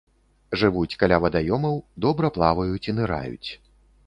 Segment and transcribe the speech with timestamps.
[0.61, 3.49] Жывуць каля вадаёмаў, добра плаваюць і ныраюць.